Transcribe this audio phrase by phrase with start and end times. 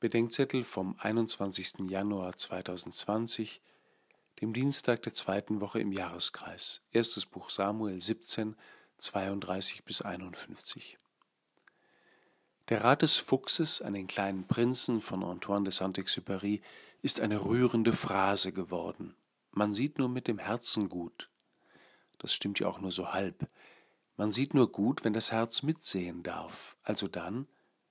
[0.00, 1.90] Bedenkzettel vom 21.
[1.90, 3.60] Januar 2020,
[4.40, 6.84] dem Dienstag der zweiten Woche im Jahreskreis.
[6.92, 8.54] Erstes Buch Samuel 17,
[8.98, 10.98] 32 bis 51.
[12.68, 16.62] Der Rat des Fuchses an den kleinen Prinzen von Antoine de Saint-Exupéry
[17.02, 19.16] ist eine rührende Phrase geworden.
[19.50, 21.28] Man sieht nur mit dem Herzen gut.
[22.18, 23.48] Das stimmt ja auch nur so halb.
[24.16, 27.48] Man sieht nur gut, wenn das Herz mitsehen darf, also dann,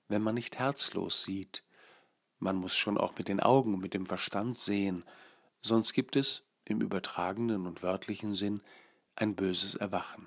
[0.08, 1.62] wenn man nicht herzlos sieht,
[2.38, 5.04] man muss schon auch mit den Augen mit dem Verstand sehen,
[5.60, 8.62] sonst gibt es, im übertragenen und wörtlichen Sinn,
[9.16, 10.26] ein böses Erwachen.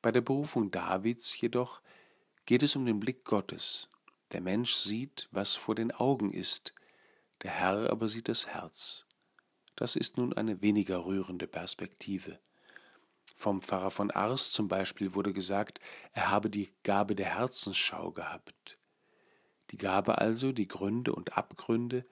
[0.00, 1.82] Bei der Berufung Davids jedoch
[2.46, 3.88] geht es um den Blick Gottes.
[4.32, 6.72] Der Mensch sieht, was vor den Augen ist,
[7.42, 9.06] der Herr aber sieht das Herz.
[9.76, 12.38] Das ist nun eine weniger rührende Perspektive.
[13.36, 15.80] Vom Pfarrer von Ars zum Beispiel wurde gesagt,
[16.12, 18.78] er habe die Gabe der Herzensschau gehabt.
[19.72, 22.04] Die Gabe also, die Gründe und Abgründe,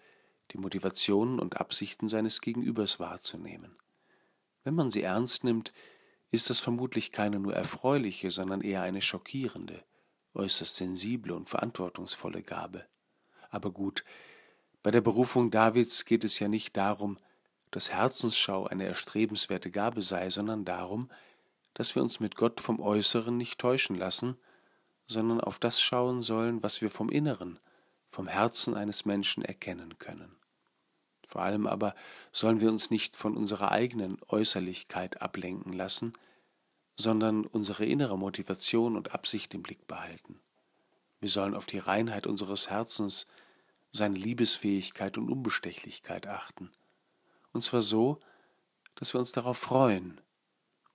[0.52, 3.76] die Motivationen und Absichten seines Gegenübers wahrzunehmen.
[4.64, 5.72] Wenn man sie ernst nimmt,
[6.30, 9.84] ist das vermutlich keine nur erfreuliche, sondern eher eine schockierende,
[10.34, 12.86] äußerst sensible und verantwortungsvolle Gabe.
[13.50, 14.04] Aber gut,
[14.82, 17.18] bei der Berufung Davids geht es ja nicht darum,
[17.70, 21.10] dass Herzensschau eine erstrebenswerte Gabe sei, sondern darum,
[21.74, 24.36] dass wir uns mit Gott vom Äußeren nicht täuschen lassen,
[25.10, 27.58] sondern auf das schauen sollen, was wir vom Inneren,
[28.10, 30.36] vom Herzen eines Menschen erkennen können.
[31.26, 31.96] Vor allem aber
[32.30, 36.12] sollen wir uns nicht von unserer eigenen Äußerlichkeit ablenken lassen,
[36.96, 40.38] sondern unsere innere Motivation und Absicht im Blick behalten.
[41.18, 43.26] Wir sollen auf die Reinheit unseres Herzens,
[43.92, 46.70] seine Liebesfähigkeit und Unbestechlichkeit achten.
[47.52, 48.20] Und zwar so,
[48.94, 50.20] dass wir uns darauf freuen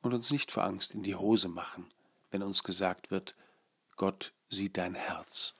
[0.02, 1.92] und uns nicht vor Angst in die Hose machen,
[2.32, 3.36] wenn uns gesagt wird,
[3.96, 5.56] Gott sieht dein Herz.